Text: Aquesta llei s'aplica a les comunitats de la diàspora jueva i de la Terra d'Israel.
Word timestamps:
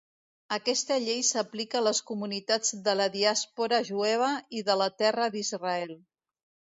Aquesta 0.55 0.95
llei 1.01 1.19
s'aplica 1.27 1.77
a 1.81 1.85
les 1.87 1.99
comunitats 2.11 2.75
de 2.87 2.95
la 3.03 3.07
diàspora 3.17 3.81
jueva 3.91 4.31
i 4.61 4.65
de 4.71 4.79
la 4.85 4.89
Terra 5.03 5.29
d'Israel. 5.37 5.95